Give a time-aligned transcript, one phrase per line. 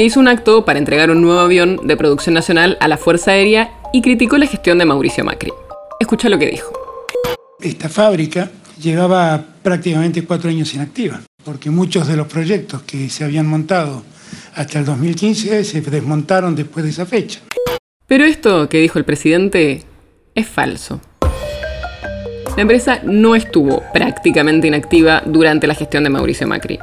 [0.00, 3.32] que hizo un acto para entregar un nuevo avión de producción nacional a la Fuerza
[3.32, 5.52] Aérea y criticó la gestión de Mauricio Macri.
[6.00, 6.72] Escucha lo que dijo.
[7.60, 8.50] Esta fábrica
[8.80, 14.02] llevaba prácticamente cuatro años inactiva, porque muchos de los proyectos que se habían montado
[14.54, 17.40] hasta el 2015 se desmontaron después de esa fecha.
[18.06, 19.82] Pero esto que dijo el presidente
[20.34, 21.02] es falso.
[22.56, 26.78] La empresa no estuvo prácticamente inactiva durante la gestión de Mauricio Macri.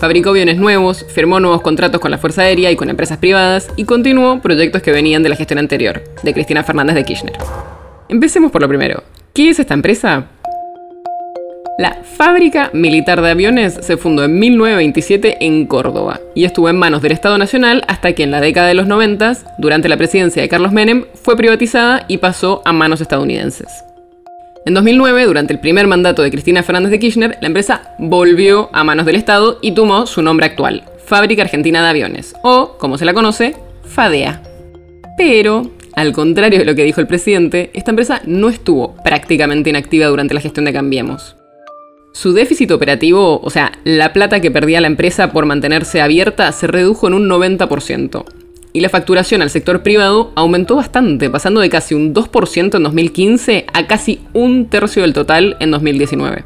[0.00, 3.84] Fabricó aviones nuevos, firmó nuevos contratos con la Fuerza Aérea y con empresas privadas y
[3.84, 7.38] continuó proyectos que venían de la gestión anterior, de Cristina Fernández de Kirchner.
[8.08, 9.02] Empecemos por lo primero.
[9.32, 10.26] ¿Qué es esta empresa?
[11.76, 17.02] La Fábrica Militar de Aviones se fundó en 1927 en Córdoba y estuvo en manos
[17.02, 20.48] del Estado Nacional hasta que en la década de los 90, durante la presidencia de
[20.48, 23.84] Carlos Menem, fue privatizada y pasó a manos estadounidenses.
[24.66, 28.82] En 2009, durante el primer mandato de Cristina Fernández de Kirchner, la empresa volvió a
[28.82, 33.04] manos del Estado y tomó su nombre actual, Fábrica Argentina de Aviones, o, como se
[33.04, 34.42] la conoce, FADEA.
[35.18, 40.06] Pero, al contrario de lo que dijo el presidente, esta empresa no estuvo prácticamente inactiva
[40.06, 41.36] durante la gestión de Cambiemos.
[42.14, 46.68] Su déficit operativo, o sea, la plata que perdía la empresa por mantenerse abierta, se
[46.68, 48.24] redujo en un 90%
[48.74, 53.66] y la facturación al sector privado aumentó bastante, pasando de casi un 2% en 2015
[53.72, 56.44] a casi un tercio del total en 2019.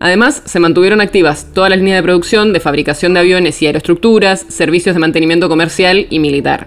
[0.00, 4.44] Además, se mantuvieron activas todas las líneas de producción de fabricación de aviones y aeroestructuras,
[4.48, 6.66] servicios de mantenimiento comercial y militar.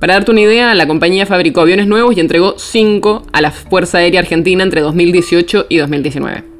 [0.00, 3.98] Para darte una idea, la compañía fabricó aviones nuevos y entregó 5 a la Fuerza
[3.98, 6.53] Aérea Argentina entre 2018 y 2019.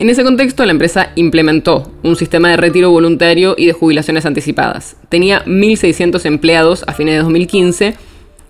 [0.00, 4.96] En ese contexto, la empresa implementó un sistema de retiro voluntario y de jubilaciones anticipadas.
[5.10, 7.96] Tenía 1.600 empleados a fines de 2015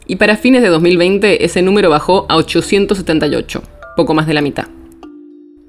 [0.07, 3.65] y para fines de 2020 ese número bajó a 878,
[3.97, 4.69] poco más de la mitad.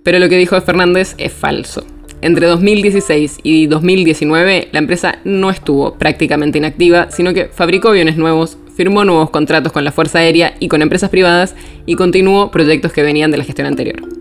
[0.04, 1.84] Pero lo que dijo Fernández es falso.
[2.22, 8.60] Entre 2016 y 2019 la empresa no estuvo prácticamente inactiva, sino que fabricó aviones nuevos,
[8.76, 11.56] firmó nuevos contratos con la Fuerza Aérea y con empresas privadas
[11.88, 14.21] y continuó proyectos que venían de la gestión anterior.